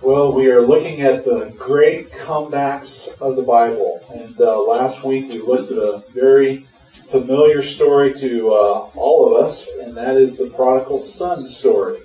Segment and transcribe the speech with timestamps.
[0.00, 4.00] Well, we are looking at the great comebacks of the Bible.
[4.14, 6.68] And uh, last week we looked at a very
[7.10, 11.98] familiar story to uh, all of us, and that is the prodigal son story.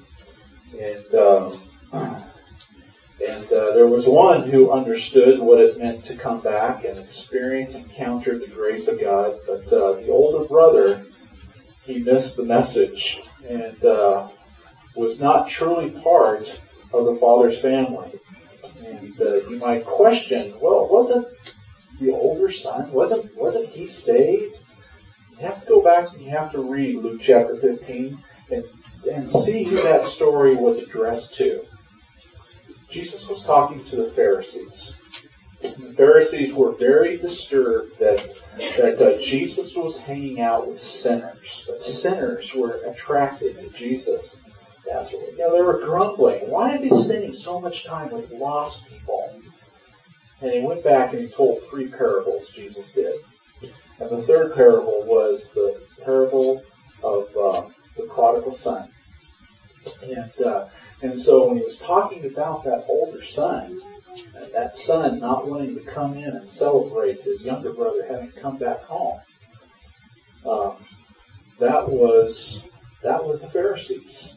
[0.81, 1.59] And um,
[1.93, 7.75] and uh, there was one who understood what it meant to come back and experience,
[7.75, 9.37] encounter the grace of God.
[9.45, 11.05] But uh, the older brother,
[11.85, 14.29] he missed the message and uh,
[14.95, 16.51] was not truly part
[16.93, 18.19] of the father's family.
[18.85, 21.27] And uh, you might question, well, wasn't
[21.99, 24.55] the older son, wasn't, wasn't he saved?
[25.31, 28.17] You have to go back and you have to read Luke chapter 15
[28.51, 28.63] and,
[29.11, 31.65] and see who that story was addressed to.
[32.89, 34.93] Jesus was talking to the Pharisees.
[35.61, 38.35] The Pharisees were very disturbed that
[38.77, 41.63] that uh, Jesus was hanging out with sinners.
[41.67, 44.35] That sinners were attracted to Jesus.
[44.85, 46.49] What, you know, they were grumbling.
[46.49, 49.41] Why is he spending so much time with lost people?
[50.41, 53.13] And he went back and he told three parables, Jesus did.
[53.99, 56.63] And the third parable was the parable
[57.01, 58.89] of uh, the prodigal son.
[60.03, 60.67] And, uh,
[61.01, 63.81] and so when he was talking about that older son,
[64.53, 68.81] that son not wanting to come in and celebrate his younger brother having come back
[68.83, 69.19] home,
[70.45, 70.75] um,
[71.59, 72.61] that was
[73.01, 74.33] that was the Pharisees.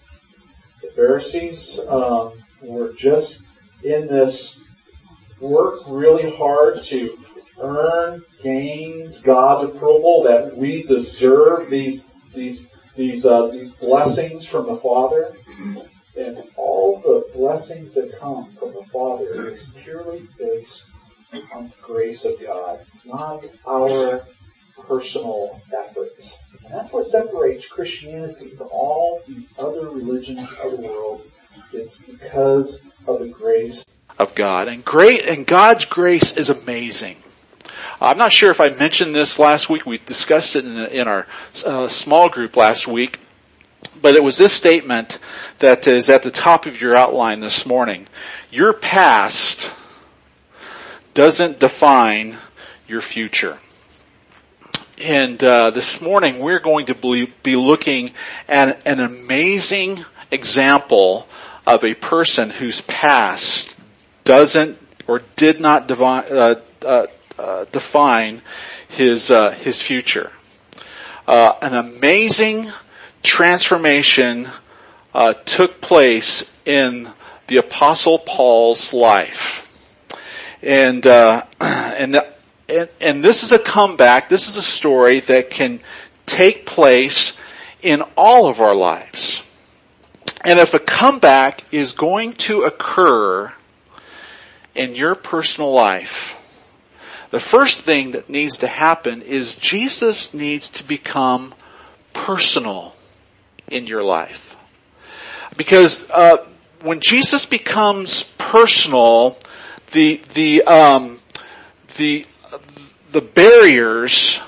[0.87, 3.39] The Pharisees um, were just
[3.83, 4.57] in this
[5.41, 7.19] work really hard to
[7.61, 12.61] earn, gains God's approval that we deserve these these
[12.95, 15.35] these uh, these blessings from the Father,
[16.17, 20.85] and all the blessings that come from the Father is purely based
[21.53, 22.81] on the grace of God.
[22.95, 24.23] It's not our
[24.87, 26.31] personal efforts.
[26.67, 31.23] And that's what separates Christianity from all the other religions of the world.
[31.73, 33.85] It's because of the grace
[34.19, 34.67] of God.
[34.67, 37.19] And great, and God's grace is amazing.
[38.01, 39.87] I'm not sure if I mentioned this last week.
[39.87, 41.27] We discussed it in, in our
[41.65, 43.19] uh, small group last week.
[44.03, 45.19] But it was this statement
[45.61, 48.09] that is at the top of your outline this morning.
[48.51, 49.71] Your past
[51.15, 52.39] doesn't define
[52.89, 53.59] your future.
[54.99, 56.95] And uh, this morning we're going to
[57.43, 58.13] be looking
[58.49, 61.29] at an amazing example
[61.67, 63.77] of a person whose past
[64.25, 67.07] doesn't or did not divine, uh, uh,
[67.39, 68.41] uh, define
[68.89, 70.33] his uh, his future.
[71.27, 72.73] Uh, an amazing
[73.23, 74.49] transformation
[75.13, 77.13] uh, took place in
[77.49, 79.63] the Apostle Paul's life,
[80.63, 81.05] and
[81.61, 82.26] and, the,
[82.77, 84.29] and and this is a comeback.
[84.29, 85.81] This is a story that can
[86.27, 87.33] take place
[87.83, 89.43] in all of our lives.
[90.45, 93.53] And if a comeback is going to occur
[94.75, 96.35] in your personal life,
[97.31, 101.55] the first thing that needs to happen is Jesus needs to become
[102.13, 102.95] personal
[103.71, 104.55] in your life.
[105.57, 106.47] Because uh,
[106.83, 109.37] when Jesus becomes personal,
[109.93, 111.19] the the um,
[111.97, 112.27] the
[113.17, 114.39] the barriers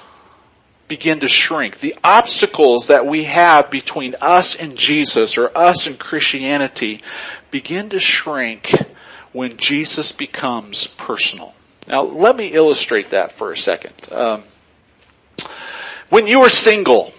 [0.88, 1.80] begin to shrink.
[1.80, 7.02] The obstacles that we have between us and Jesus or us and Christianity
[7.50, 8.70] begin to shrink
[9.32, 11.54] when Jesus becomes personal.
[11.86, 13.94] Now, let me illustrate that for a second.
[14.12, 14.44] Um,
[16.10, 17.14] when you were single,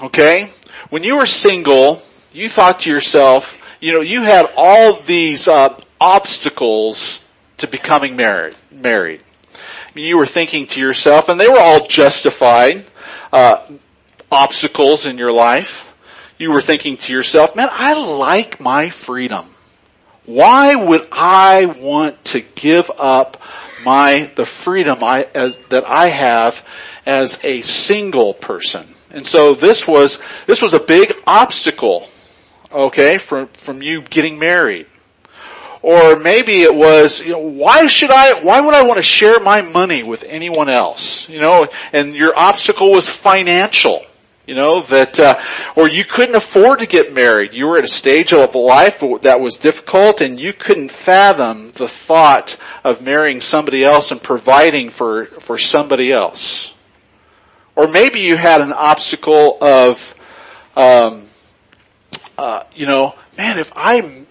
[0.00, 0.50] okay,
[0.90, 5.76] when you were single, you thought to yourself, you know, you had all these uh,
[6.00, 7.18] obstacles
[7.56, 8.54] to becoming married.
[8.70, 9.23] Married.
[9.94, 12.84] You were thinking to yourself, and they were all justified
[13.32, 13.66] uh,
[14.30, 15.86] obstacles in your life.
[16.36, 19.54] You were thinking to yourself, man, I like my freedom.
[20.26, 23.40] Why would I want to give up
[23.84, 26.60] my, the freedom I, as, that I have
[27.06, 28.88] as a single person?
[29.10, 32.08] And so this was, this was a big obstacle,
[32.72, 34.86] okay, from, from you getting married.
[35.84, 39.38] Or maybe it was, you know, why should I, why would I want to share
[39.38, 41.28] my money with anyone else?
[41.28, 44.02] You know, and your obstacle was financial.
[44.46, 45.38] You know, that, uh,
[45.76, 47.52] or you couldn't afford to get married.
[47.52, 51.88] You were at a stage of life that was difficult and you couldn't fathom the
[51.88, 56.72] thought of marrying somebody else and providing for, for somebody else.
[57.76, 60.14] Or maybe you had an obstacle of,
[60.76, 61.26] um,
[62.38, 64.23] uh, you know, man, if I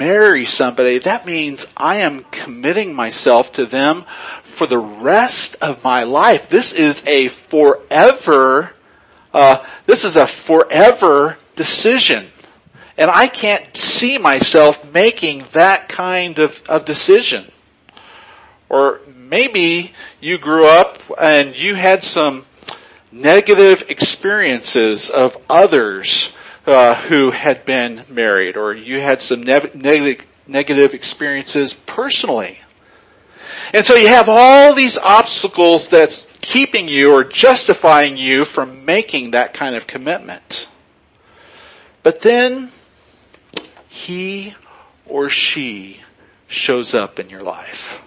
[0.00, 4.04] marry somebody, that means I am committing myself to them
[4.42, 6.48] for the rest of my life.
[6.48, 8.72] This is a forever
[9.32, 12.28] uh, this is a forever decision.
[12.96, 17.50] And I can't see myself making that kind of, of decision.
[18.68, 22.44] Or maybe you grew up and you had some
[23.12, 26.30] negative experiences of others
[26.66, 32.58] uh, who had been married, or you had some ne- negative negative experiences personally.
[33.72, 39.32] And so you have all these obstacles that's keeping you or justifying you from making
[39.32, 40.66] that kind of commitment.
[42.02, 42.70] But then
[43.88, 44.54] he
[45.06, 46.00] or she
[46.48, 48.00] shows up in your life.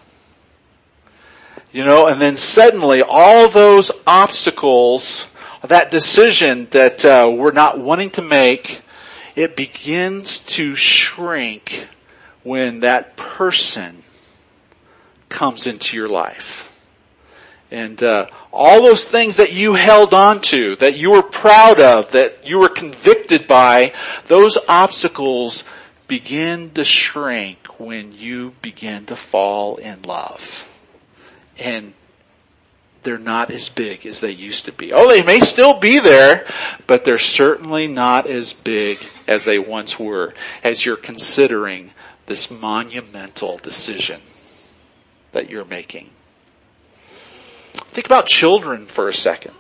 [1.71, 5.25] You know, and then suddenly all those obstacles,
[5.68, 8.81] that decision that uh, we're not wanting to make,
[9.36, 11.88] it begins to shrink
[12.44, 14.04] when that person
[15.30, 16.69] comes into your life.
[17.71, 22.12] And uh, all those things that you held on to, that you were proud of,
[22.12, 23.94] that you were convicted by,
[24.27, 25.63] those obstacles
[26.07, 30.66] begin to shrink when you begin to fall in love.
[31.57, 31.94] And
[33.03, 34.94] they're not as big as they used to be.
[34.94, 36.45] Oh, they may still be there,
[36.88, 40.33] but they're certainly not as big as they once were
[40.63, 41.91] as you're considering
[42.25, 44.21] this monumental decision
[45.33, 46.09] that you're making.
[47.91, 49.56] Think about children for a second.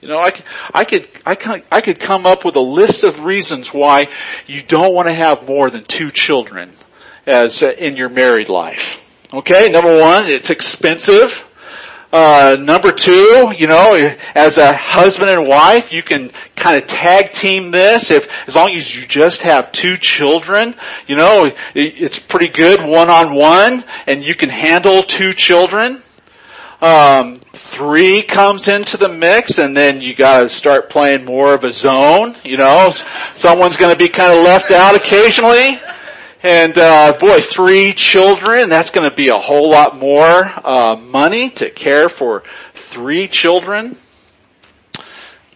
[0.00, 0.44] You know, I could,
[0.74, 4.08] I could, I could, I could come up with a list of reasons why
[4.48, 6.72] you don't want to have more than two children
[7.24, 8.98] as uh, in your married life.
[9.32, 11.48] Okay, number one, it's expensive.
[12.12, 17.32] Uh, number two, you know, as a husband and wife, you can kind of tag
[17.32, 18.10] team this.
[18.10, 20.74] If as long as you just have two children,
[21.06, 26.02] you know, it, it's pretty good one on one, and you can handle two children.
[26.82, 31.64] Um, three comes into the mix, and then you got to start playing more of
[31.64, 32.36] a zone.
[32.44, 32.92] You know,
[33.34, 35.80] someone's going to be kind of left out occasionally.
[36.42, 41.50] And uh, boy, three children, that's going to be a whole lot more uh, money
[41.50, 42.42] to care for
[42.74, 43.96] three children.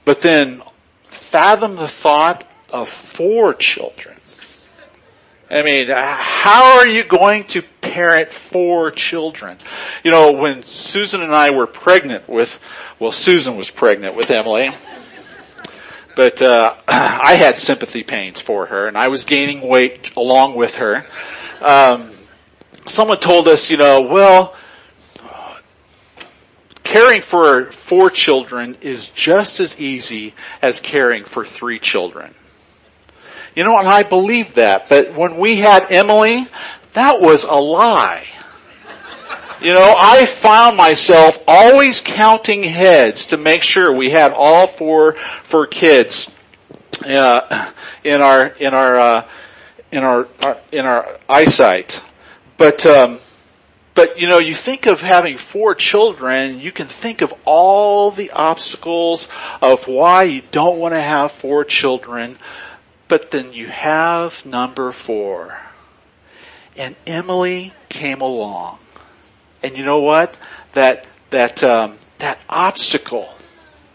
[0.04, 0.62] But then
[1.08, 4.16] fathom the thought of four children.
[5.50, 9.58] I mean, how are you going to parent four children?
[10.04, 12.58] You know, when Susan and I were pregnant with,
[13.00, 14.70] well, Susan was pregnant with Emily.
[16.16, 20.76] But uh, I had sympathy pains for her, and I was gaining weight along with
[20.76, 21.06] her.
[21.60, 22.10] Um,
[22.86, 24.56] someone told us, you know, well,
[26.82, 32.34] caring for four children is just as easy as caring for three children.
[33.54, 36.48] You know, and I believe that, but when we had Emily,
[36.94, 38.26] that was a lie.
[39.60, 45.16] You know, I found myself always counting heads to make sure we had all four
[45.44, 46.28] for kids
[47.02, 47.72] uh,
[48.04, 49.28] in our in our uh,
[49.90, 52.02] in our, our, in our eyesight.
[52.58, 53.18] But um,
[53.94, 58.32] but you know, you think of having four children, you can think of all the
[58.32, 59.26] obstacles
[59.62, 62.38] of why you don't want to have four children.
[63.08, 65.58] But then you have number four.
[66.76, 68.80] And Emily came along
[69.66, 70.36] and you know what?
[70.74, 73.28] That, that, um, that obstacle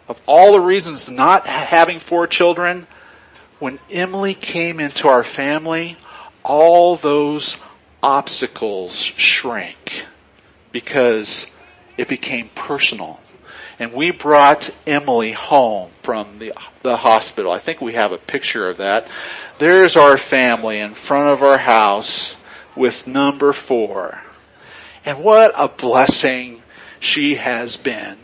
[0.08, 2.86] of all the reasons not having four children,
[3.60, 5.96] when Emily came into our family,
[6.44, 7.56] all those
[8.04, 10.06] obstacles shrank
[10.74, 11.48] because
[11.98, 13.22] it became personal.
[13.80, 17.54] And we brought Emily home from the, the hospital.
[17.54, 19.08] I think we have a picture of that.
[19.60, 22.36] There's our family in front of our house
[22.76, 24.22] with number four.
[25.06, 26.62] And what a blessing
[27.00, 28.18] she has been.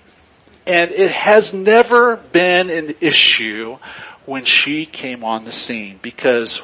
[0.65, 3.77] And it has never been an issue
[4.25, 6.61] when she came on the scene because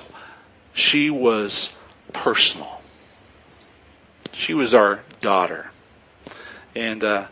[0.73, 1.71] she was
[2.11, 2.81] personal.
[4.33, 5.71] She was our daughter.
[6.75, 7.27] And uh,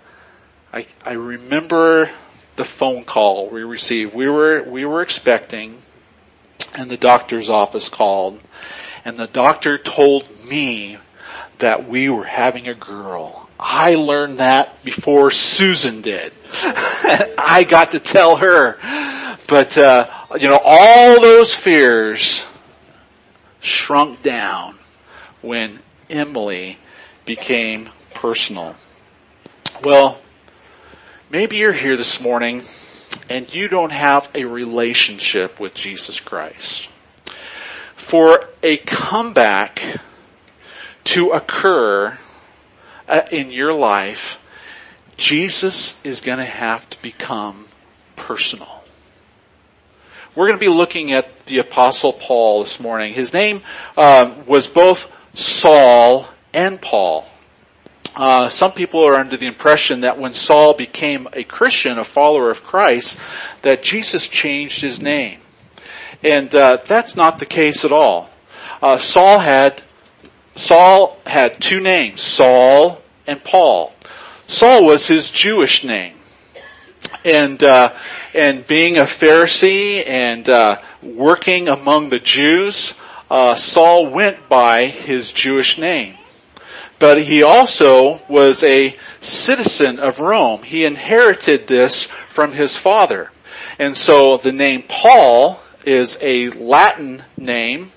[0.71, 2.09] I, I remember
[2.55, 4.13] the phone call we received.
[4.13, 5.79] We were we were expecting,
[6.73, 8.39] and the doctor's office called,
[9.03, 10.97] and the doctor told me
[11.59, 13.49] that we were having a girl.
[13.59, 16.33] I learned that before Susan did.
[16.53, 18.77] I got to tell her.
[19.47, 20.09] But, uh,
[20.39, 22.43] you know, all those fears
[23.59, 24.77] shrunk down
[25.41, 26.77] when Emily
[27.25, 28.75] became personal.
[29.83, 30.19] Well,
[31.29, 32.63] maybe you're here this morning
[33.29, 36.87] and you don't have a relationship with Jesus Christ.
[37.95, 40.01] For a comeback
[41.05, 42.17] to occur
[43.07, 44.37] uh, in your life,
[45.17, 47.67] Jesus is going to have to become
[48.15, 48.83] personal.
[50.35, 53.13] we're going to be looking at the Apostle Paul this morning.
[53.13, 53.61] His name
[53.97, 57.25] uh, was both Saul and Paul.
[58.15, 62.51] Uh, some people are under the impression that when Saul became a Christian, a follower
[62.51, 63.17] of Christ,
[63.61, 65.39] that Jesus changed his name.
[66.23, 68.29] And uh, that's not the case at all.
[68.81, 69.81] Uh, Saul had
[70.55, 73.93] Saul had two names, Saul and Paul.
[74.47, 76.17] Saul was his Jewish name,
[77.23, 77.93] and uh,
[78.33, 82.93] and being a Pharisee and uh, working among the Jews,
[83.29, 86.17] uh, Saul went by his Jewish name.
[86.99, 90.61] But he also was a citizen of Rome.
[90.61, 93.31] He inherited this from his father.
[93.79, 97.91] And so the name Paul is a Latin name,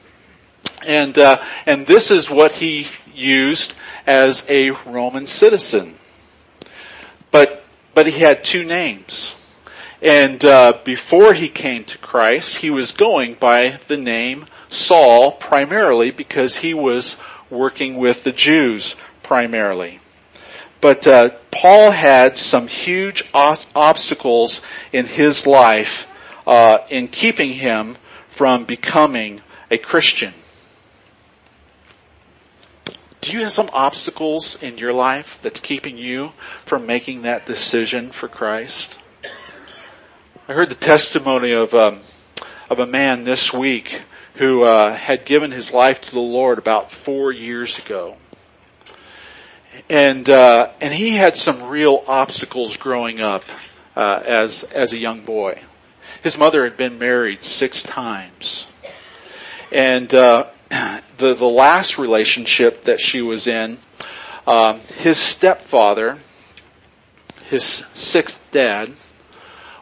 [0.87, 3.75] and uh, and this is what he used
[4.07, 5.99] as a Roman citizen.
[7.31, 7.64] But
[7.95, 9.35] but he had two names,
[10.03, 16.11] and uh, before he came to Christ, he was going by the name Saul primarily
[16.11, 17.17] because he was
[17.50, 20.00] working with the Jews primarily.
[20.81, 24.61] But uh, Paul had some huge obstacles
[24.93, 26.07] in his life
[26.47, 27.97] uh, in keeping him
[28.29, 30.35] from becoming a Christian.
[33.25, 36.33] Do you have some obstacles in your life that's keeping you
[36.66, 38.99] from making that decision for Christ?
[40.47, 42.00] I heard the testimony of um,
[42.69, 44.02] of a man this week
[44.35, 48.19] who uh, had given his life to the Lord about four years ago,
[49.88, 53.45] and uh, and he had some real obstacles growing up
[53.97, 55.62] uh, as as a young boy.
[56.23, 58.66] His mother had been married six times.
[59.73, 60.50] And uh,
[61.18, 63.78] the the last relationship that she was in,
[64.47, 66.18] um, his stepfather,
[67.49, 68.92] his sixth dad,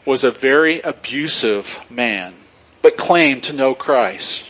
[0.06, 2.34] was a very abusive man,
[2.80, 4.44] but claimed to know Christ.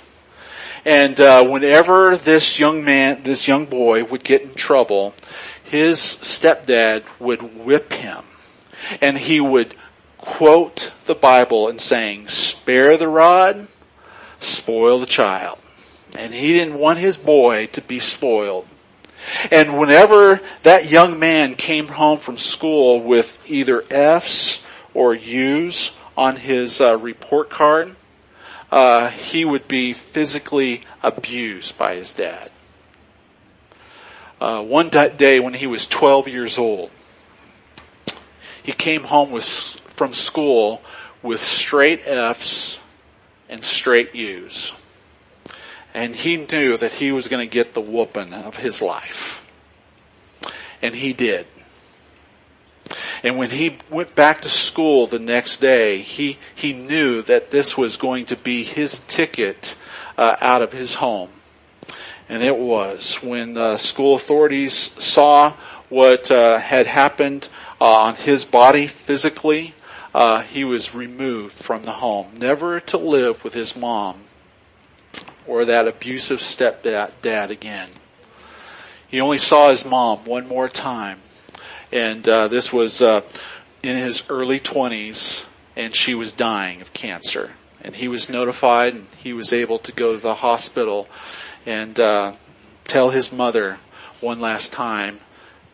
[0.85, 5.15] And uh, whenever this young man, this young boy, would get in trouble,
[5.63, 8.25] his stepdad would whip him,
[9.01, 9.77] and he would
[10.19, 13.69] quote the Bible and saying, spare the rod,
[14.41, 15.59] spoil the child.
[16.17, 18.67] And he didn't want his boy to be spoiled.
[19.51, 24.61] And whenever that young man came home from school with either F's
[24.95, 27.97] or U's on his uh, report card,
[28.71, 32.51] uh, he would be physically abused by his dad.
[34.41, 36.91] Uh, one day when he was 12 years old,
[38.63, 39.47] he came home with
[39.95, 40.83] from school
[41.23, 42.79] with straight F's
[43.49, 44.73] and straight U's.
[45.95, 49.43] And he knew that he was going to get the whooping of his life.
[50.81, 51.47] And he did.
[53.23, 57.77] And when he went back to school the next day, he, he knew that this
[57.77, 59.77] was going to be his ticket
[60.19, 61.31] uh, out of his home.
[62.29, 63.17] And it was.
[63.23, 65.57] When uh, school authorities saw
[65.89, 67.49] what uh, had happened
[67.81, 69.75] uh, on his body physically,
[70.15, 74.25] uh, he was removed from the home, never to live with his mom
[75.47, 77.91] or that abusive stepdad dad again.
[79.09, 81.21] He only saw his mom one more time,
[81.93, 83.21] and uh, this was uh,
[83.83, 85.45] in his early twenties,
[85.77, 87.53] and she was dying of cancer.
[87.83, 91.09] And he was notified, and he was able to go to the hospital
[91.67, 92.35] and uh,
[92.85, 93.79] tell his mother
[94.21, 95.19] one last time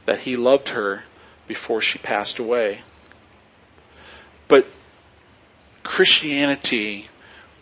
[0.06, 1.04] that he loved her
[1.46, 2.80] before she passed away.
[4.48, 4.66] But
[5.82, 7.08] Christianity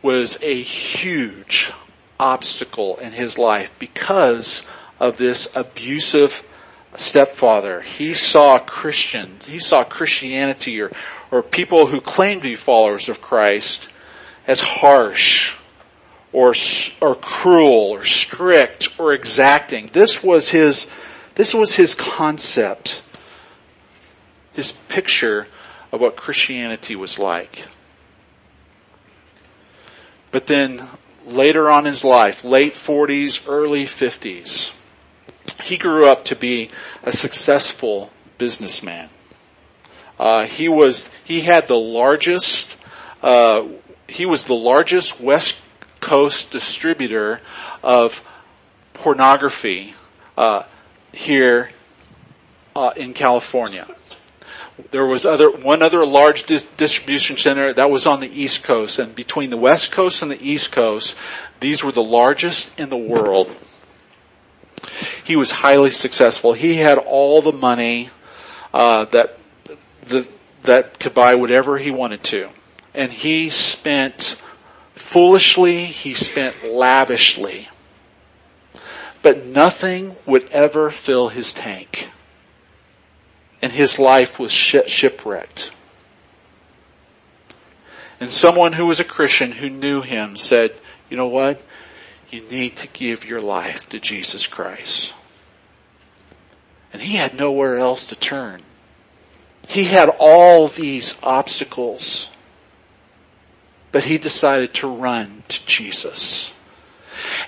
[0.01, 1.73] was a huge
[2.19, 4.63] obstacle in his life because
[4.99, 6.43] of this abusive
[6.97, 7.81] stepfather.
[7.83, 10.93] He saw Christians, he saw Christianity or,
[11.31, 13.89] or people who claimed to be followers of Christ
[14.47, 15.53] as harsh
[16.33, 16.55] or,
[17.01, 19.91] or cruel or strict or exacting.
[19.93, 20.87] This was his,
[21.35, 23.03] this was his concept,
[24.53, 25.47] his picture
[25.93, 27.65] of what Christianity was like.
[30.31, 30.87] But then
[31.27, 34.73] later on in his life, late 40s, early 50s,
[35.65, 36.71] he grew up to be
[37.03, 39.11] a successful businessman.
[40.19, 42.77] Uh, he was he had the largest
[43.23, 43.67] uh,
[44.09, 45.57] he was the largest West
[46.01, 47.41] Coast distributor
[47.83, 48.23] of
[48.95, 49.95] pornography
[50.39, 50.63] uh,
[51.13, 51.71] here
[52.75, 53.87] uh, in California.
[54.91, 58.99] There was other, one other large dis- distribution center that was on the East Coast,
[58.99, 61.17] and between the West Coast and the East Coast,
[61.61, 63.51] these were the largest in the world.
[65.25, 66.53] He was highly successful.
[66.53, 68.11] He had all the money
[68.75, 69.39] uh, that
[70.03, 70.29] the,
[70.65, 72.51] that could buy whatever he wanted to,
[72.95, 74.37] and he spent
[74.95, 77.69] foolishly, he spent lavishly.
[79.23, 82.11] But nothing would ever fill his tank.
[83.63, 85.73] And his life was shipwrecked.
[88.21, 90.75] And someone who was a Christian who knew him said,
[91.11, 91.61] you know what?
[92.31, 95.13] You need to give your life to Jesus Christ.
[96.93, 98.63] And he had nowhere else to turn.
[99.69, 102.31] He had all these obstacles,
[103.93, 106.53] but he decided to run to Jesus.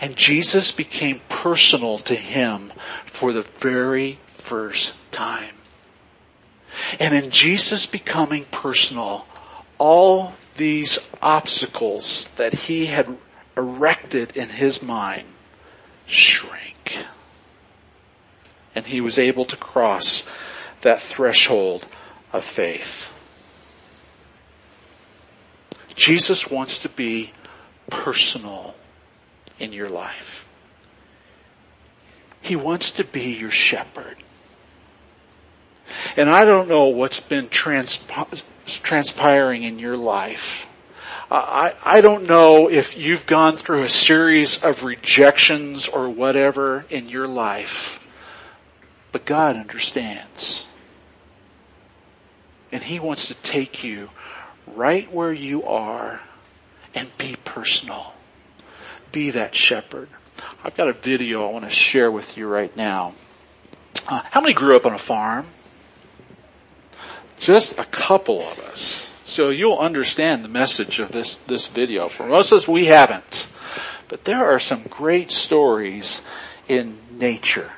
[0.01, 2.73] And Jesus became personal to him
[3.07, 5.55] for the very first time.
[6.99, 9.27] And in Jesus becoming personal,
[9.79, 13.17] all these obstacles that he had
[13.57, 15.27] erected in his mind
[16.07, 16.97] shrank.
[18.75, 20.23] And he was able to cross
[20.83, 21.87] that threshold
[22.33, 23.09] of faith.
[25.95, 27.33] Jesus wants to be
[27.91, 28.75] personal
[29.59, 30.47] in your life.
[32.41, 34.17] He wants to be your shepherd.
[36.17, 40.67] And I don't know what's been transp- transpiring in your life.
[41.31, 47.09] I, I don't know if you've gone through a series of rejections or whatever in
[47.09, 48.01] your life,
[49.13, 50.65] but God understands.
[52.73, 54.09] And He wants to take you
[54.67, 56.21] right where you are
[56.95, 58.15] and be personal.
[59.13, 60.09] Be that shepherd.
[60.65, 63.13] I've got a video I want to share with you right now.
[64.07, 65.47] Uh, how many grew up on a farm?
[67.39, 69.13] Just a couple of us.
[69.25, 72.09] So you'll understand the message of this, this video.
[72.09, 73.47] For most of us, we haven't.
[74.09, 76.21] But there are some great stories
[76.67, 77.71] in nature.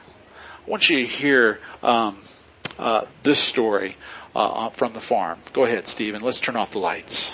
[0.67, 2.21] I want you to hear um,
[2.79, 3.97] uh, this story
[4.35, 5.41] uh, from the farm.
[5.53, 6.23] Go ahead, Stephen.
[6.23, 7.33] Let's turn off the lights.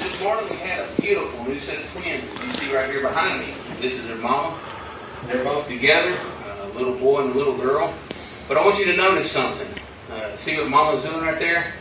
[0.00, 3.40] This morning we had a beautiful new set of twins, you see right here behind
[3.40, 3.52] me.
[3.80, 4.58] This is their mama.
[5.26, 6.18] They're both together
[6.74, 7.94] little boy and a little girl.
[8.48, 9.68] But I want you to notice something.
[10.10, 11.74] Uh, see what Mama's doing right there?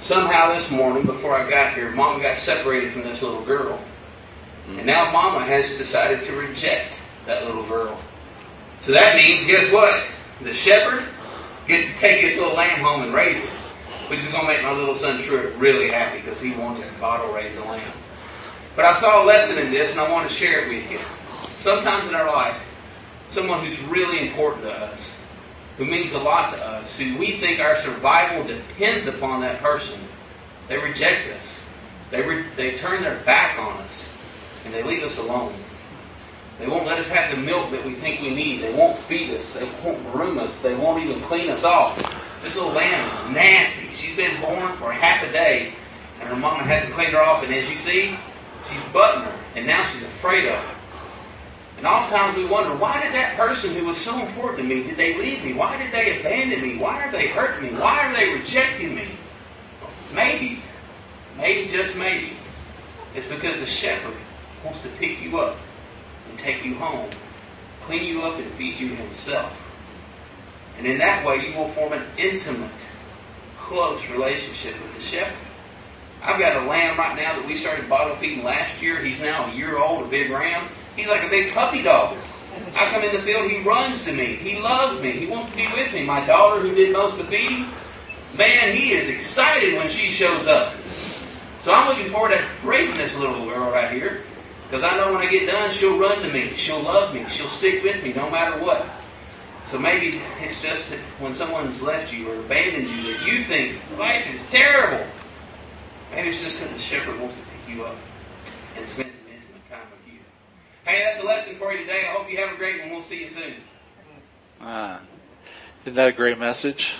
[0.00, 3.80] Somehow this morning, before I got here, Mama got separated from this little girl.
[4.68, 6.96] And now Mama has decided to reject
[7.26, 7.98] that little girl.
[8.84, 10.04] So that means, guess what?
[10.42, 11.04] The shepherd
[11.66, 13.50] gets to take his little lamb home and raise it.
[14.08, 17.00] Which is going to make my little son Truett really happy because he wants to
[17.00, 17.92] bottle raise a lamb.
[18.76, 21.00] But I saw a lesson in this and I want to share it with you.
[21.38, 22.60] Sometimes in our life,
[23.30, 25.00] someone who's really important to us,
[25.76, 30.00] who means a lot to us, who we think our survival depends upon that person,
[30.68, 31.42] they reject us.
[32.10, 33.90] They, re- they turn their back on us
[34.64, 35.54] and they leave us alone.
[36.58, 38.62] They won't let us have the milk that we think we need.
[38.62, 39.44] They won't feed us.
[39.52, 40.52] They won't groom us.
[40.62, 41.96] They won't even clean us off.
[42.42, 43.90] This little lamb is nasty.
[43.96, 45.74] She's been born for half a day
[46.20, 47.42] and her mama hasn't cleaned her off.
[47.42, 48.18] And as you see,
[48.68, 49.38] she's butting her.
[49.54, 50.75] And now she's afraid of her.
[51.76, 54.96] And oftentimes we wonder, why did that person who was so important to me, did
[54.96, 55.52] they leave me?
[55.52, 56.78] Why did they abandon me?
[56.78, 57.78] Why are they hurting me?
[57.78, 59.08] Why are they rejecting me?
[60.14, 60.62] Maybe,
[61.36, 62.32] maybe just maybe,
[63.14, 64.16] it's because the shepherd
[64.64, 65.58] wants to pick you up
[66.30, 67.10] and take you home,
[67.84, 69.52] clean you up and feed you himself.
[70.78, 72.70] And in that way you will form an intimate,
[73.60, 75.45] close relationship with the shepherd.
[76.26, 79.00] I've got a lamb right now that we started bottle feeding last year.
[79.00, 80.66] He's now a year old, a big ram.
[80.96, 82.16] He's like a big puppy dog.
[82.74, 84.34] I come in the field, he runs to me.
[84.34, 85.12] He loves me.
[85.20, 86.02] He wants to be with me.
[86.02, 87.68] My daughter, who did most of the feeding,
[88.36, 90.82] man, he is excited when she shows up.
[90.82, 94.24] So I'm looking forward to raising this little girl right here.
[94.68, 96.56] Because I know when I get done, she'll run to me.
[96.56, 97.24] She'll love me.
[97.28, 98.84] She'll stick with me no matter what.
[99.70, 103.80] So maybe it's just that when someone's left you or abandoned you that you think
[103.96, 105.06] life is terrible.
[106.16, 107.94] Maybe it's just because the shepherd wants to pick you up
[108.74, 110.18] and spend some intimate time with you.
[110.86, 112.06] Hey, that's a lesson for you today.
[112.08, 112.90] I hope you have a great one.
[112.90, 113.56] We'll see you soon.
[114.58, 115.00] Uh,
[115.84, 116.94] isn't that a great message?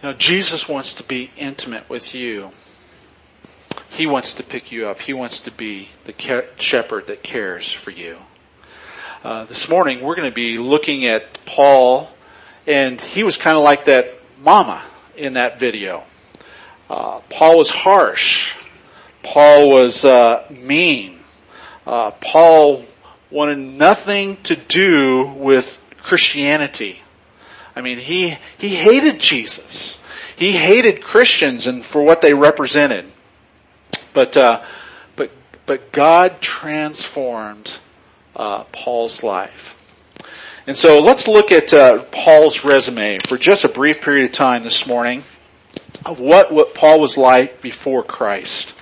[0.00, 2.52] You know, Jesus wants to be intimate with you.
[3.88, 5.00] He wants to pick you up.
[5.00, 8.18] He wants to be the shepherd that cares for you.
[9.24, 12.08] Uh, this morning we're going to be looking at Paul,
[12.68, 14.84] and he was kind of like that mama
[15.16, 16.04] in that video.
[16.88, 18.54] Uh, Paul was harsh.
[19.22, 21.14] Paul was uh, mean
[21.86, 22.84] uh, Paul
[23.30, 27.00] wanted nothing to do with Christianity.
[27.76, 29.98] I mean, he, he hated Jesus.
[30.36, 33.10] He hated Christians and for what they represented.
[34.12, 34.64] But, uh,
[35.16, 35.30] but,
[35.66, 37.78] but God transformed,
[38.36, 39.76] uh, Paul's life.
[40.66, 44.62] And so let's look at, uh, Paul's resume for just a brief period of time
[44.62, 45.24] this morning.
[46.04, 48.74] Of what, what Paul was like before Christ.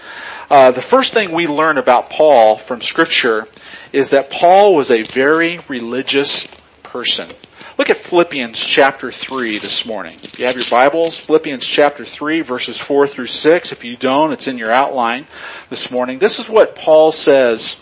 [0.50, 3.46] Uh, the first thing we learn about Paul from Scripture
[3.92, 6.46] is that Paul was a very religious
[6.82, 7.30] person.
[7.78, 10.18] Look at Philippians chapter 3 this morning.
[10.22, 13.72] If you have your Bibles, Philippians chapter 3 verses 4 through 6.
[13.72, 15.26] If you don't, it's in your outline
[15.70, 16.18] this morning.
[16.18, 17.76] This is what Paul says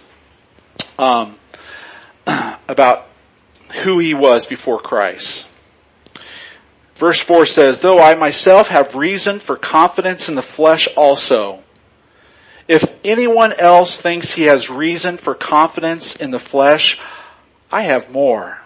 [0.97, 1.37] um,
[2.69, 3.09] about
[3.83, 5.49] who he was before Christ.
[7.01, 11.63] Verse 4 says, Though I myself have reason for confidence in the flesh also,
[12.69, 16.99] if anyone else thinks he has reason for confidence in the flesh,
[17.73, 18.59] I have more.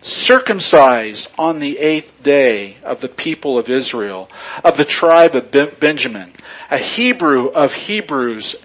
[0.00, 4.30] Circumcised on the eighth day of the people of Israel,
[4.64, 6.32] of the tribe of Benjamin,
[6.70, 8.56] a Hebrew of Hebrews,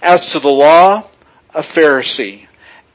[0.00, 1.04] as to the law,
[1.52, 2.46] a Pharisee,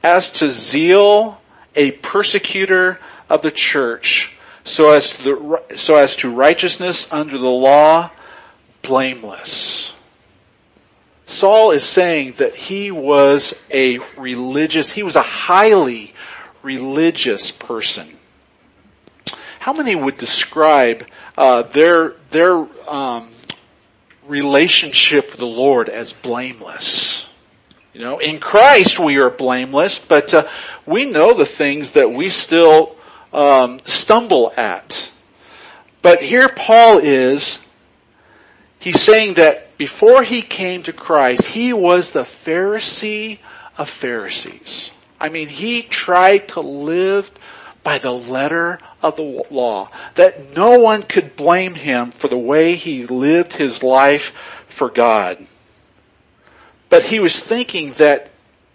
[0.02, 1.42] as to zeal,
[1.76, 4.33] a persecutor of the church,
[4.64, 8.10] so as to, the, so as to righteousness under the law,
[8.82, 9.92] blameless.
[11.26, 16.14] Saul is saying that he was a religious, he was a highly
[16.62, 18.18] religious person.
[19.60, 23.32] How many would describe uh, their their um,
[24.28, 27.26] relationship with the Lord as blameless?
[27.94, 30.50] You know, in Christ we are blameless, but uh,
[30.86, 32.96] we know the things that we still
[33.34, 35.10] um, stumble at.
[36.02, 37.60] But here Paul is,
[38.80, 43.40] he's saying that before he came to Christ, he was the Pharisee
[43.78, 44.92] of Pharisees.
[45.20, 47.32] I mean, he tried to live
[47.84, 49.90] by the letter of the law.
[50.16, 54.34] That no one could blame him for the way he lived his life
[54.68, 55.46] for God.
[56.90, 58.33] But he was thinking that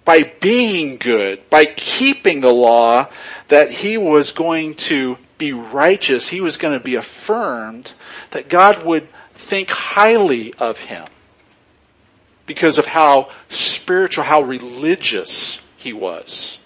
[0.08, 3.10] by being good, by keeping the law,
[3.48, 7.92] that he was going to be righteous, he was going to be affirmed,
[8.30, 11.06] that God would think highly of him
[12.46, 16.58] because of how spiritual, how religious he was.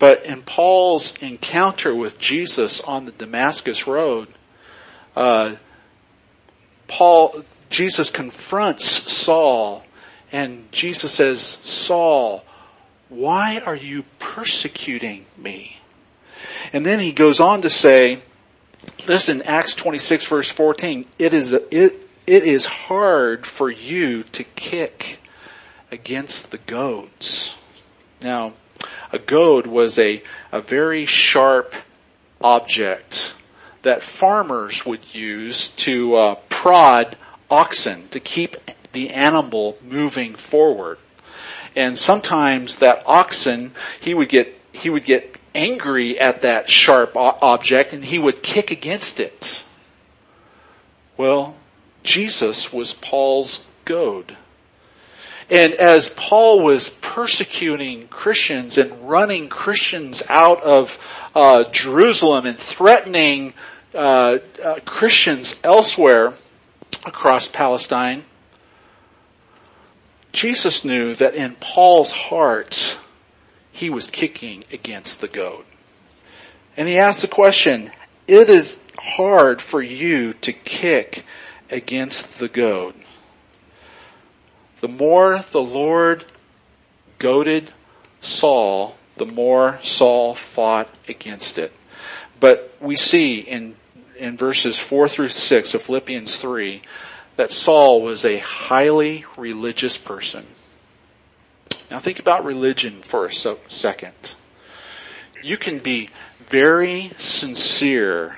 [0.00, 4.26] But in Paul's encounter with Jesus on the Damascus Road,
[5.14, 5.54] uh,
[6.88, 9.84] Paul, Jesus confronts Saul
[10.32, 12.42] and Jesus says, Saul,
[13.10, 15.76] why are you persecuting me?
[16.72, 18.18] And then he goes on to say,
[19.06, 21.70] listen, Acts 26 verse 14, it is, it,
[22.26, 25.18] it is hard for you to kick
[25.90, 27.54] against the goads.
[28.22, 28.54] Now,
[29.12, 31.74] a goad was a, a very sharp
[32.40, 33.34] object
[33.82, 37.18] that farmers would use to uh, prod
[37.50, 38.56] oxen to keep
[38.92, 40.98] the animal moving forward.
[41.74, 47.92] And sometimes that oxen, he would get, he would get angry at that sharp object
[47.92, 49.64] and he would kick against it.
[51.16, 51.56] Well,
[52.02, 54.36] Jesus was Paul's goad.
[55.50, 60.98] And as Paul was persecuting Christians and running Christians out of
[61.34, 63.52] uh, Jerusalem and threatening
[63.94, 66.32] uh, uh, Christians elsewhere
[67.04, 68.24] across Palestine,
[70.32, 72.98] Jesus knew that in Paul's heart,
[73.70, 75.64] he was kicking against the goad.
[76.76, 77.90] And he asked the question,
[78.26, 81.24] it is hard for you to kick
[81.70, 82.94] against the goad.
[84.80, 86.24] The more the Lord
[87.18, 87.72] goaded
[88.20, 91.72] Saul, the more Saul fought against it.
[92.40, 93.76] But we see in,
[94.18, 96.82] in verses 4 through 6 of Philippians 3
[97.36, 100.46] that Saul was a highly religious person.
[101.90, 103.32] Now think about religion for a
[103.68, 104.14] second.
[105.42, 106.08] You can be
[106.48, 108.36] very sincere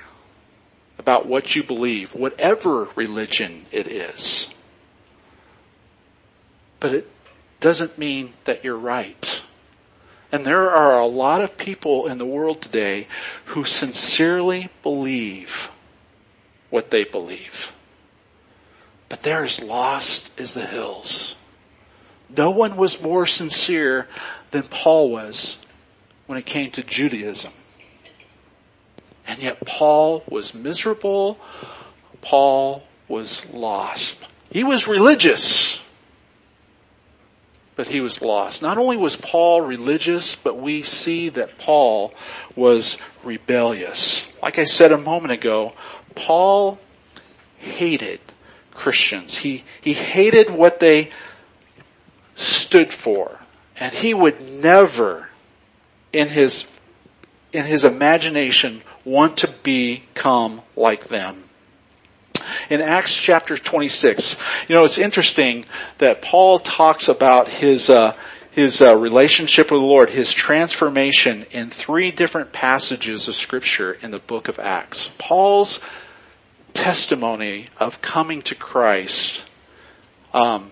[0.97, 4.49] about what you believe, whatever religion it is.
[6.79, 7.11] But it
[7.59, 9.41] doesn't mean that you're right.
[10.31, 13.07] And there are a lot of people in the world today
[13.45, 15.69] who sincerely believe
[16.69, 17.71] what they believe.
[19.09, 21.35] But they're as lost as the hills.
[22.35, 24.07] No one was more sincere
[24.51, 25.57] than Paul was
[26.25, 27.53] when it came to Judaism.
[29.27, 31.37] And yet Paul was miserable.
[32.21, 34.17] Paul was lost.
[34.51, 35.79] He was religious,
[37.75, 38.61] but he was lost.
[38.61, 42.13] Not only was Paul religious, but we see that Paul
[42.55, 44.25] was rebellious.
[44.41, 45.73] Like I said a moment ago,
[46.15, 46.79] Paul
[47.57, 48.19] hated
[48.75, 49.35] Christians.
[49.37, 51.11] He, he hated what they
[52.35, 53.39] stood for.
[53.77, 55.29] And he would never,
[56.13, 56.65] in his,
[57.51, 61.43] in his imagination, want to become like them.
[62.69, 64.35] in Acts chapter 26.
[64.67, 65.65] You know, it's interesting
[65.97, 68.15] that Paul talks about his, uh,
[68.51, 74.11] his uh, relationship with the Lord, his transformation in three different passages of scripture in
[74.11, 75.11] the book of Acts.
[75.17, 75.79] Paul's
[76.75, 79.43] testimony of coming to Christ,
[80.33, 80.69] um,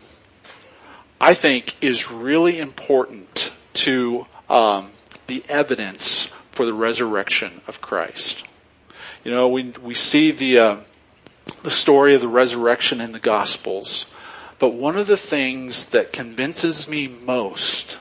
[1.20, 4.92] I think is really important to um,
[5.26, 8.44] the evidence for the resurrection of Christ.
[9.24, 10.78] You know, we we see the uh,
[11.64, 14.06] the story of the resurrection in the Gospels,
[14.60, 17.98] but one of the things that convinces me most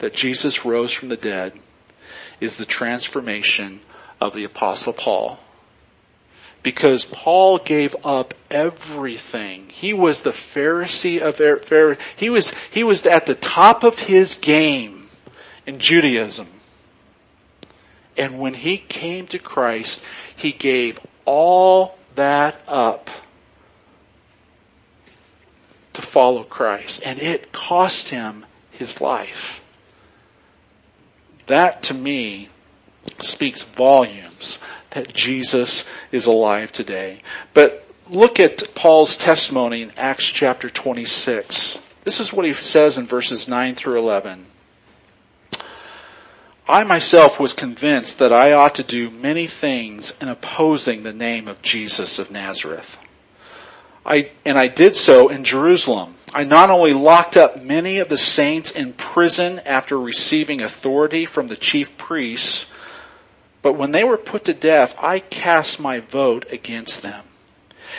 [0.00, 1.58] that Jesus rose from the dead
[2.40, 3.80] is the transformation
[4.20, 5.38] of the Apostle Paul.
[6.62, 9.68] Because Paul gave up everything.
[9.70, 11.98] He was the Pharisee of Pharisee.
[12.16, 15.08] He was, he was at the top of his game
[15.66, 16.48] in Judaism.
[18.16, 20.00] And when he came to Christ,
[20.36, 23.10] he gave all that up
[25.94, 27.00] to follow Christ.
[27.04, 29.62] And it cost him his life.
[31.46, 32.48] That to me
[33.20, 34.58] speaks volumes
[34.94, 37.22] that Jesus is alive today.
[37.54, 41.78] But look at Paul's testimony in Acts chapter 26.
[42.04, 44.46] This is what he says in verses 9 through 11.
[46.68, 51.48] I myself was convinced that I ought to do many things in opposing the name
[51.48, 52.98] of Jesus of Nazareth.
[54.04, 56.14] I, and I did so in Jerusalem.
[56.34, 61.46] I not only locked up many of the saints in prison after receiving authority from
[61.46, 62.66] the chief priests,
[63.62, 67.24] but when they were put to death, I cast my vote against them.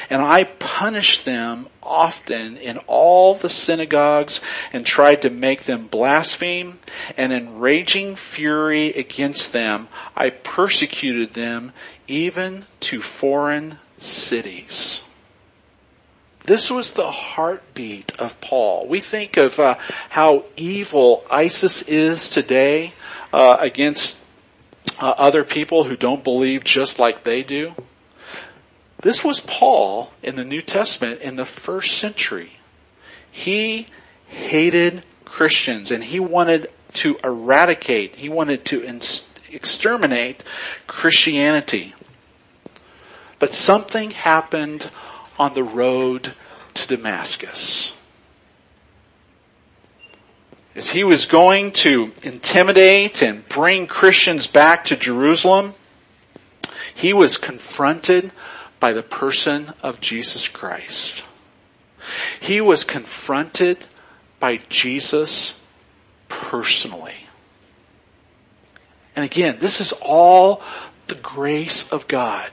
[0.10, 6.80] And I punished them often in all the synagogues and tried to make them blaspheme.
[7.15, 11.71] And in raging fury against them, I persecuted them
[12.08, 15.02] even to foreign cities.
[16.45, 18.88] This was the heartbeat of Paul.
[18.88, 19.76] We think of uh,
[20.10, 22.93] how evil ISIS is today
[23.32, 24.17] uh, against
[24.99, 27.73] uh, other people who don't believe just like they do.
[29.01, 32.53] This was Paul in the New Testament in the first century.
[33.32, 33.88] He
[34.27, 38.99] hated Christians and he wanted to eradicate, he wanted to
[39.51, 40.43] exterminate
[40.88, 41.93] Christianity.
[43.39, 44.89] But something happened
[45.38, 46.34] on the road
[46.75, 47.91] to Damascus.
[50.75, 55.75] As he was going to intimidate and bring Christians back to Jerusalem,
[56.95, 58.31] he was confronted
[58.79, 61.23] by the person of Jesus Christ.
[62.39, 63.86] He was confronted
[64.39, 65.53] by Jesus
[66.27, 67.27] personally.
[69.15, 70.62] And again, this is all
[71.07, 72.49] the grace of God.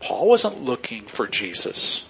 [0.00, 2.04] Paul wasn't looking for Jesus.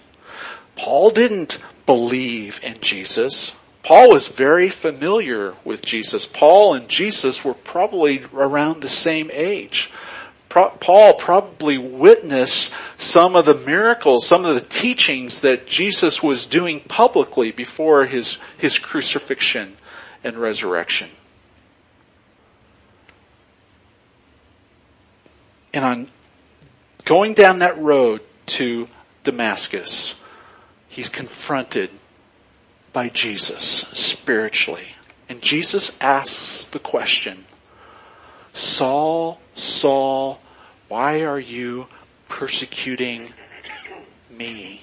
[0.77, 3.53] Paul didn't believe in Jesus.
[3.83, 6.27] Paul was very familiar with Jesus.
[6.27, 9.91] Paul and Jesus were probably around the same age.
[10.51, 16.81] Paul probably witnessed some of the miracles, some of the teachings that Jesus was doing
[16.81, 19.77] publicly before his, his crucifixion
[20.25, 21.09] and resurrection.
[25.73, 26.11] And on
[27.05, 28.89] going down that road to
[29.23, 30.17] Damascus,
[30.89, 31.91] he's confronted
[32.93, 34.89] by Jesus spiritually.
[35.29, 37.45] And Jesus asks the question,
[38.53, 40.41] Saul, Saul,
[40.89, 41.87] why are you
[42.29, 43.33] persecuting
[44.31, 44.83] me?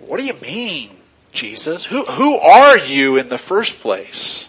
[0.00, 0.90] What do you mean,
[1.32, 1.84] Jesus?
[1.84, 4.48] Who, who are you in the first place?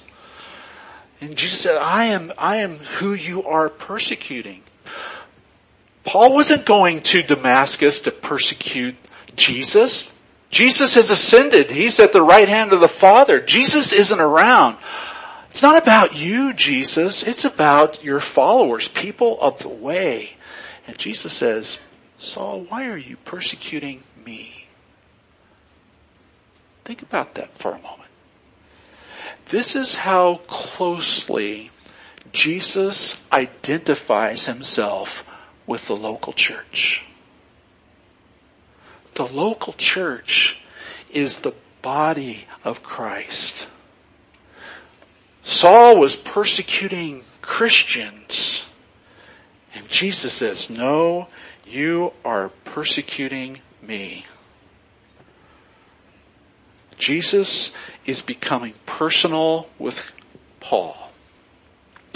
[1.21, 4.63] And Jesus said, I am, I am who you are persecuting.
[6.05, 8.95] Paul wasn't going to Damascus to persecute
[9.35, 10.12] Jesus.
[10.49, 11.69] Jesus has ascended.
[11.69, 13.39] He's at the right hand of the Father.
[13.39, 14.77] Jesus isn't around.
[15.51, 17.23] It's not about you, Jesus.
[17.23, 20.31] It's about your followers, people of the way.
[20.88, 21.79] And Jesus says,
[22.17, 24.67] Saul, why are you persecuting me?
[26.85, 28.09] Think about that for a moment.
[29.49, 31.71] This is how closely
[32.31, 35.23] Jesus identifies himself
[35.65, 37.03] with the local church.
[39.19, 40.58] The local church
[41.12, 43.67] is the body of Christ.
[45.43, 48.63] Saul was persecuting Christians.
[49.73, 51.27] And Jesus says, no,
[51.67, 54.25] you are persecuting me.
[56.97, 57.73] Jesus
[58.05, 60.01] is becoming personal with
[60.62, 60.95] Paul.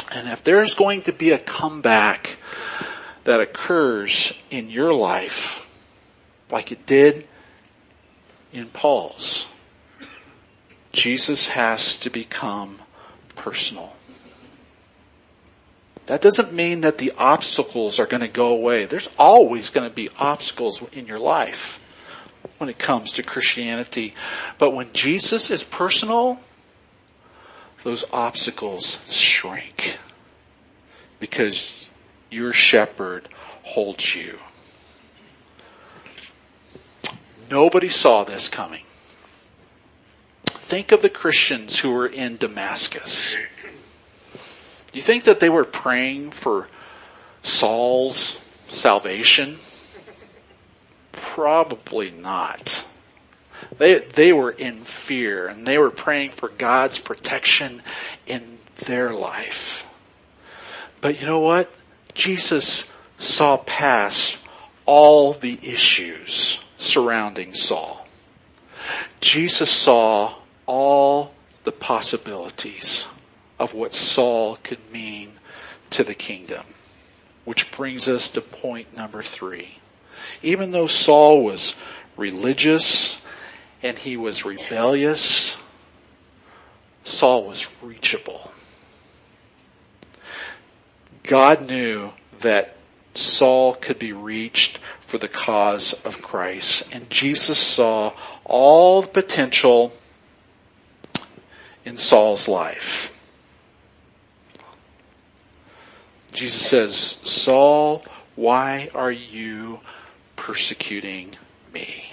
[0.09, 2.37] And if there's going to be a comeback,
[3.25, 5.59] that occurs in your life,
[6.53, 7.27] like it did
[8.53, 9.47] in Paul's,
[10.93, 12.79] Jesus has to become
[13.35, 13.93] personal.
[16.05, 18.85] That doesn't mean that the obstacles are going to go away.
[18.85, 21.79] There's always going to be obstacles in your life
[22.59, 24.13] when it comes to Christianity.
[24.59, 26.39] But when Jesus is personal,
[27.83, 29.97] those obstacles shrink
[31.19, 31.87] because
[32.29, 33.29] your shepherd
[33.63, 34.37] holds you.
[37.49, 38.83] Nobody saw this coming.
[40.45, 43.35] Think of the Christians who were in Damascus.
[44.91, 46.67] Do you think that they were praying for
[47.41, 48.37] Saul's
[48.69, 49.57] salvation?
[51.11, 52.85] Probably not.
[53.77, 57.81] They, they were in fear and they were praying for God's protection
[58.25, 59.85] in their life.
[61.01, 61.71] But you know what?
[62.13, 62.85] Jesus
[63.17, 64.37] saw past
[64.85, 68.05] all the issues surrounding Saul.
[69.21, 71.31] Jesus saw all
[71.63, 73.07] the possibilities
[73.59, 75.33] of what Saul could mean
[75.91, 76.65] to the kingdom.
[77.45, 79.77] Which brings us to point number three.
[80.41, 81.75] Even though Saul was
[82.15, 83.17] religious
[83.81, 85.55] and he was rebellious,
[87.03, 88.51] Saul was reachable.
[91.23, 92.75] God knew that
[93.13, 94.79] Saul could be reached
[95.13, 96.81] for the cause of Christ.
[96.91, 99.93] And Jesus saw all the potential
[101.85, 103.13] in Saul's life.
[106.33, 108.03] Jesus says, Saul,
[108.35, 109.81] why are you
[110.35, 111.35] persecuting
[111.71, 112.05] me?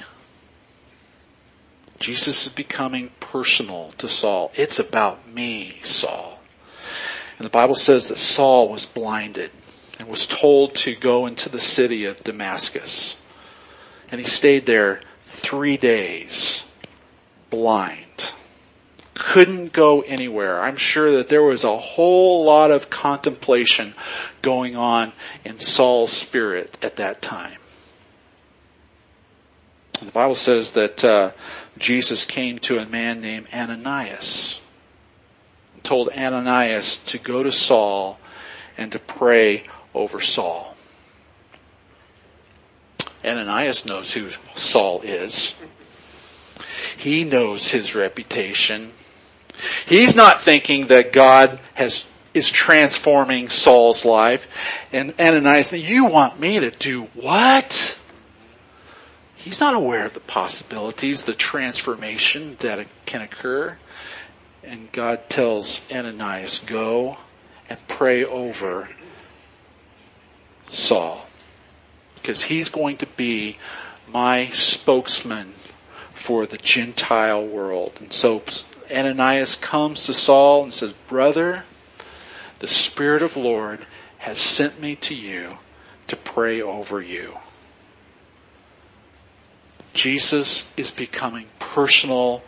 [2.01, 4.53] Jesus is becoming personal to Saul.
[4.55, 6.39] It's about me, Saul.
[7.39, 9.53] And the Bible says that Saul was blinded
[10.01, 13.17] and was told to go into the city of Damascus.
[14.11, 16.65] And he stayed there three days
[17.51, 18.33] blind
[19.21, 20.63] couldn't go anywhere.
[20.63, 23.95] I'm sure that there was a whole lot of contemplation
[24.41, 25.13] going on
[25.45, 27.59] in Saul's spirit at that time.
[30.01, 31.33] The Bible says that uh,
[31.77, 34.59] Jesus came to a man named Ananias
[35.75, 38.19] and told Ananias to go to Saul
[38.79, 40.75] and to pray over Saul.
[43.25, 45.55] Ananias knows who Saul is.
[46.97, 48.93] He knows his reputation.
[49.87, 54.47] He's not thinking that God has is transforming Saul's life.
[54.93, 57.97] And Ananias, you want me to do what?
[59.35, 63.79] He's not aware of the possibilities, the transformation that can occur.
[64.63, 67.17] And God tells Ananias, go
[67.69, 68.89] and pray over
[70.71, 71.27] Saul.
[72.15, 73.59] Because he's going to be
[74.09, 75.53] my spokesman
[76.15, 77.93] for the Gentile world.
[78.01, 78.43] And so
[78.91, 81.65] Ananias comes to Saul and says, Brother,
[82.59, 83.87] the Spirit of Lord
[84.19, 85.57] has sent me to you
[86.09, 87.35] to pray over you.
[89.93, 92.43] Jesus is becoming personal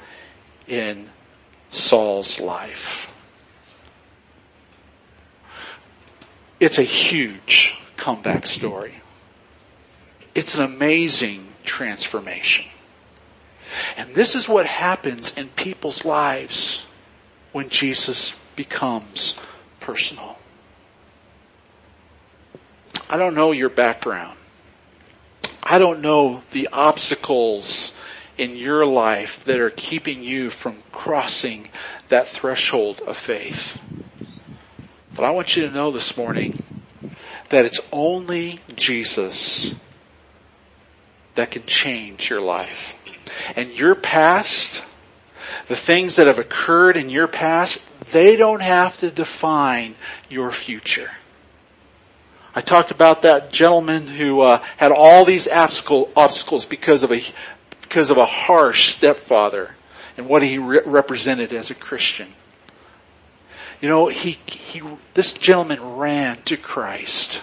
[0.69, 1.09] in
[1.71, 3.09] Saul's life.
[6.61, 8.95] It's a huge comeback story.
[10.35, 12.67] It's an amazing transformation.
[13.97, 16.83] And this is what happens in people's lives
[17.53, 19.35] when Jesus becomes
[19.81, 20.39] personal.
[23.09, 24.39] I don't know your background.
[25.63, 27.93] I don't know the obstacles
[28.37, 31.69] in your life that are keeping you from crossing
[32.09, 33.79] that threshold of faith.
[35.15, 36.63] But I want you to know this morning
[37.53, 39.75] that it's only Jesus
[41.35, 42.95] that can change your life.
[43.55, 44.83] And your past,
[45.69, 47.79] the things that have occurred in your past,
[48.11, 49.97] they don't have to define
[50.31, 51.11] your future.
[52.55, 57.23] I talked about that gentleman who uh, had all these obstacle, obstacles because of a
[57.83, 59.75] because of a harsh stepfather
[60.17, 62.33] and what he re- represented as a Christian.
[63.83, 64.81] You know, he he
[65.13, 67.43] this gentleman ran to Christ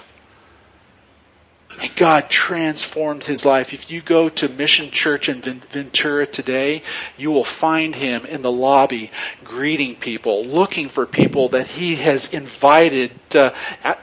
[1.81, 3.73] and God transformed his life.
[3.73, 6.83] If you go to Mission Church in Ventura today,
[7.17, 9.11] you will find him in the lobby
[9.43, 13.51] greeting people, looking for people that he has invited uh,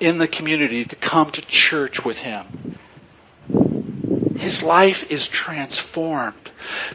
[0.00, 2.78] in the community to come to church with him.
[4.36, 6.50] His life is transformed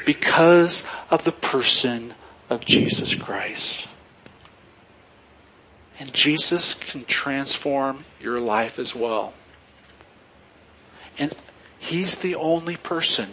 [0.06, 2.14] because of the person
[2.50, 3.88] of Jesus Christ.
[6.02, 9.36] And Jesus can transform your life as well.
[11.20, 11.32] And
[11.78, 13.30] He's the only person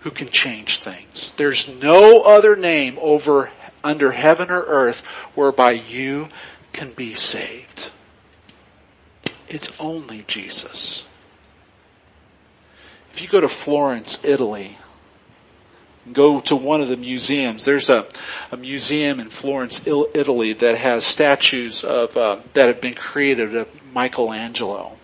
[0.00, 1.32] who can change things.
[1.38, 3.48] There's no other name over
[3.82, 5.00] under heaven or earth
[5.34, 6.28] whereby you
[6.74, 7.90] can be saved.
[9.48, 11.06] It's only Jesus.
[13.14, 14.76] If you go to Florence, Italy,
[16.12, 17.64] go to one of the museums.
[17.64, 18.06] There's a,
[18.50, 23.68] a museum in Florence, Italy that has statues of, uh, that have been created of
[23.94, 24.96] Michelangelo.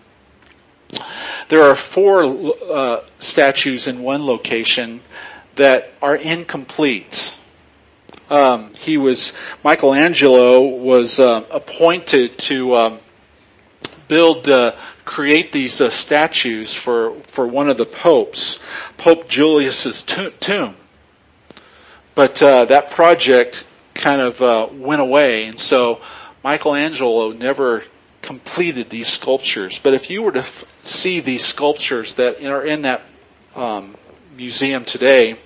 [1.49, 5.01] There are four uh, statues in one location
[5.55, 7.35] that are incomplete.
[8.29, 9.33] Um, he was
[9.63, 12.99] Michelangelo was uh, appointed to um,
[14.07, 18.59] build, uh, create these uh, statues for for one of the popes,
[18.97, 20.75] Pope Julius's tomb.
[22.15, 26.01] But uh, that project kind of uh, went away, and so
[26.43, 27.83] Michelangelo never
[28.21, 29.79] completed these sculptures.
[29.79, 33.03] But if you were to f- see these sculptures that are in that
[33.55, 33.95] um,
[34.35, 35.39] museum today,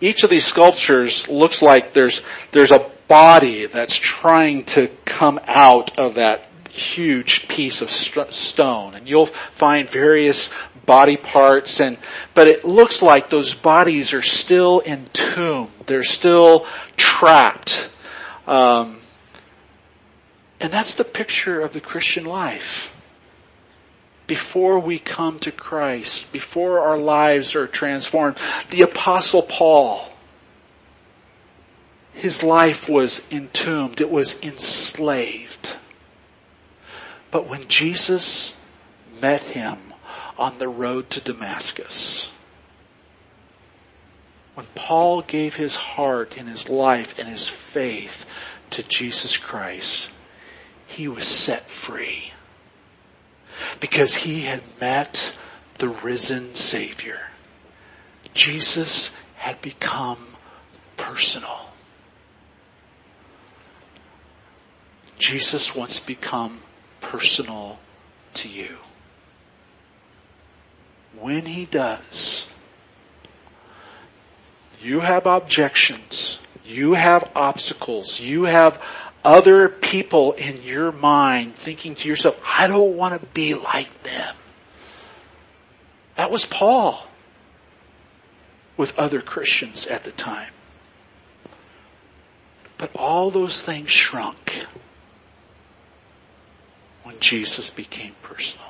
[0.00, 2.22] each of these sculptures looks like there's
[2.52, 8.94] there's a body that's trying to come out of that huge piece of st- stone,
[8.94, 10.48] and you'll find various
[10.90, 11.96] body parts and
[12.34, 16.66] but it looks like those bodies are still entombed they're still
[16.96, 17.90] trapped
[18.46, 19.00] um,
[20.60, 22.94] and that's the picture of the Christian life.
[24.26, 28.36] Before we come to Christ, before our lives are transformed,
[28.70, 30.08] the apostle Paul,
[32.12, 35.76] his life was entombed, it was enslaved.
[37.30, 38.52] But when Jesus
[39.20, 39.78] met him
[40.40, 42.30] on the road to Damascus,
[44.54, 48.24] when Paul gave his heart and his life and his faith
[48.70, 50.10] to Jesus Christ,
[50.86, 52.32] he was set free.
[53.78, 55.32] Because he had met
[55.78, 57.20] the risen Savior.
[58.34, 60.36] Jesus had become
[60.96, 61.68] personal.
[65.18, 66.60] Jesus wants to become
[67.00, 67.78] personal
[68.34, 68.76] to you.
[71.18, 72.46] When he does,
[74.80, 78.80] you have objections, you have obstacles, you have
[79.24, 84.34] other people in your mind thinking to yourself, I don't want to be like them.
[86.16, 87.06] That was Paul
[88.76, 90.52] with other Christians at the time.
[92.78, 94.66] But all those things shrunk
[97.02, 98.69] when Jesus became personal.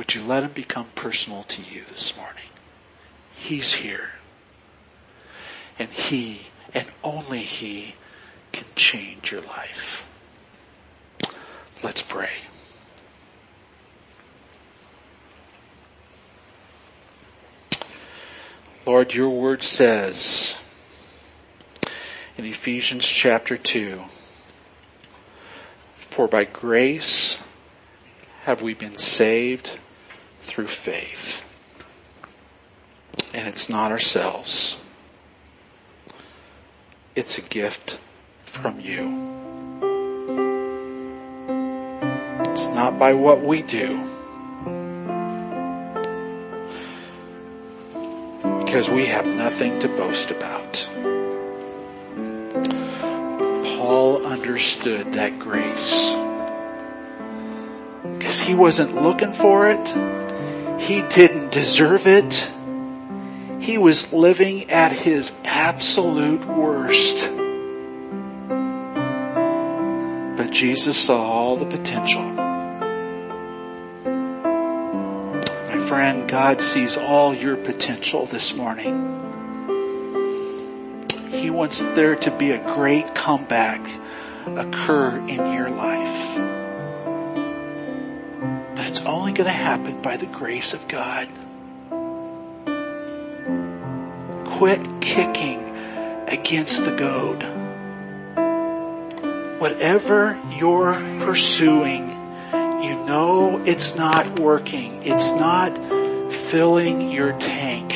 [0.00, 2.48] Would you let him become personal to you this morning?
[3.36, 4.12] He's here.
[5.78, 7.96] And he and only He
[8.50, 10.02] can change your life.
[11.82, 12.30] Let's pray.
[18.86, 20.56] Lord, your word says
[22.38, 24.00] in Ephesians chapter 2,
[26.08, 27.36] for by grace
[28.44, 29.72] have we been saved
[30.42, 31.42] through faith.
[33.32, 34.76] And it's not ourselves.
[37.14, 37.98] It's a gift
[38.44, 39.30] from you.
[42.50, 44.02] It's not by what we do.
[48.64, 50.88] Because we have nothing to boast about.
[53.76, 56.14] Paul understood that grace.
[58.18, 60.29] Because he wasn't looking for it.
[60.80, 62.48] He didn't deserve it
[63.60, 67.18] he was living at his absolute worst.
[70.36, 72.22] But Jesus saw all the potential.
[75.68, 79.18] My friend, God sees all your potential this morning.
[81.30, 83.86] He wants there to be a great comeback
[84.46, 86.49] occur in your life.
[88.90, 91.28] It's only going to happen by the grace of God.
[94.60, 95.60] quit kicking
[96.26, 97.40] against the goad.
[99.60, 102.10] Whatever you're pursuing,
[102.82, 105.04] you know it's not working.
[105.04, 105.78] It's not
[106.50, 107.92] filling your tank.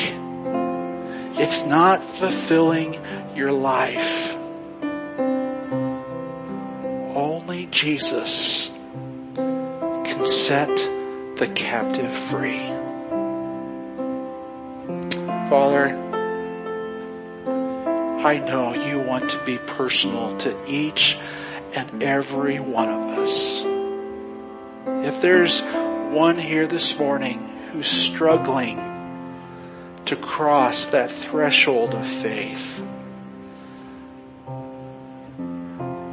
[1.36, 3.00] It's not fulfilling
[3.34, 4.36] your life.
[7.16, 8.70] Only Jesus
[10.26, 10.74] set
[11.36, 12.66] the captive free.
[15.48, 15.88] Father,
[18.24, 21.18] I know you want to be personal to each
[21.74, 23.62] and every one of us.
[25.06, 27.40] If there's one here this morning
[27.72, 28.78] who's struggling
[30.06, 32.82] to cross that threshold of faith,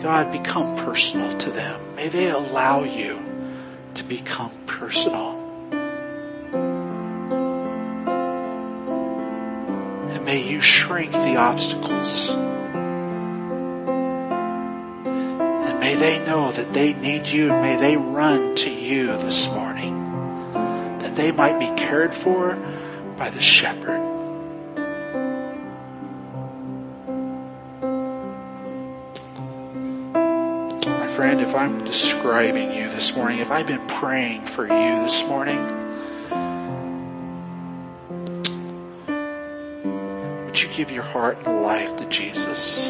[0.02, 1.96] God, become personal to them.
[1.96, 3.31] May they allow you
[3.96, 5.38] to become personal.
[10.10, 12.30] And may you shrink the obstacles.
[15.64, 19.48] And may they know that they need you and may they run to you this
[19.48, 20.04] morning.
[21.00, 22.56] That they might be cared for
[23.18, 24.11] by the shepherd.
[31.22, 35.60] Friend, if I'm describing you this morning, if I've been praying for you this morning,
[40.46, 42.90] would you give your heart and life to Jesus?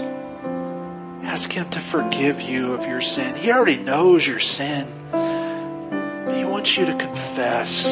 [1.24, 3.36] Ask Him to forgive you of your sin.
[3.36, 4.88] He already knows your sin.
[5.12, 7.84] He wants you to confess.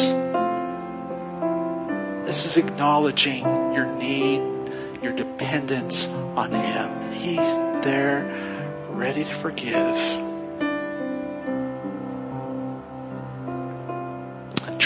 [2.26, 7.12] This is acknowledging your need, your dependence on Him.
[7.12, 10.29] He's there ready to forgive.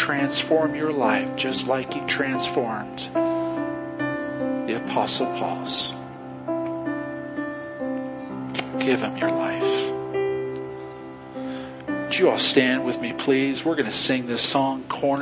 [0.03, 2.99] Transform your life just like He transformed
[4.67, 5.93] the Apostle Paul's.
[8.83, 9.93] Give Him your life.
[11.87, 13.63] Would you all stand with me, please?
[13.63, 15.21] We're going to sing this song, Corner.